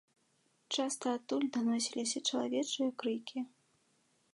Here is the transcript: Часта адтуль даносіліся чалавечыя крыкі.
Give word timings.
Часта 0.77 1.05
адтуль 1.17 1.47
даносіліся 1.57 2.25
чалавечыя 2.29 2.87
крыкі. 3.05 3.39